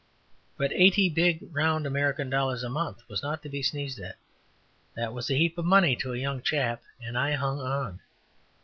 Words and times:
But 0.57 0.71
eighty 0.73 1.09
big 1.09 1.47
round 1.55 1.85
American 1.85 2.31
dollars 2.31 2.63
a 2.63 2.69
month 2.69 3.07
was 3.07 3.21
not 3.21 3.43
to 3.43 3.49
be 3.49 3.61
sneezed 3.61 3.99
at 3.99 4.17
that 4.95 5.13
was 5.13 5.29
a 5.29 5.35
heap 5.35 5.59
of 5.59 5.65
money 5.65 5.95
to 5.97 6.13
a 6.13 6.17
young 6.17 6.41
chap 6.41 6.81
and 7.05 7.15
I 7.15 7.33
hung 7.33 7.59
on. 7.59 7.99